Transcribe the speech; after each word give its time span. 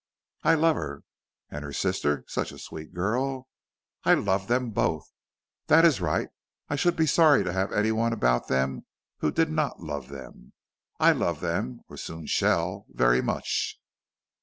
"I 0.41 0.55
love 0.55 0.77
her." 0.77 1.03
"And 1.51 1.63
her 1.63 1.71
sister 1.71 2.25
such 2.27 2.51
a 2.51 2.57
sweet 2.57 2.91
girl!" 2.91 3.47
"I 4.03 4.15
love 4.15 4.47
them 4.47 4.71
both." 4.71 5.11
"That 5.67 5.85
is 5.85 6.01
right. 6.01 6.29
I 6.69 6.75
should 6.75 6.95
be 6.95 7.05
sorry 7.05 7.43
to 7.43 7.53
have 7.53 7.71
any 7.71 7.91
one 7.91 8.11
about 8.11 8.47
them 8.47 8.87
who 9.19 9.31
did 9.31 9.51
not 9.51 9.83
love 9.83 10.07
them. 10.09 10.53
I 10.99 11.11
love 11.11 11.39
them, 11.39 11.81
or 11.87 11.97
soon 11.97 12.25
shall, 12.25 12.87
very 12.89 13.21
much." 13.21 13.79